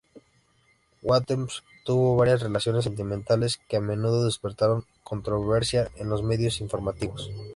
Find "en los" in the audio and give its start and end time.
5.95-6.23